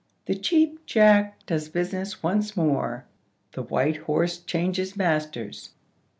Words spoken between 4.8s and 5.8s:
MASTERS.